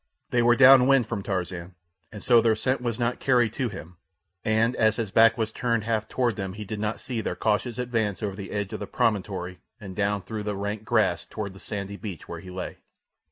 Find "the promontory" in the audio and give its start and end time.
8.79-9.59